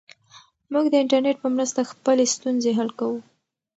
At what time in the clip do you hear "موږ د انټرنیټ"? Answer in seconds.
0.71-1.37